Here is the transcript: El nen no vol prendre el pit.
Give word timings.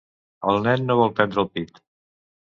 El 0.51 0.55
nen 0.67 0.87
no 0.91 0.95
vol 0.99 1.13
prendre 1.19 1.43
el 1.43 1.51
pit. 1.59 1.77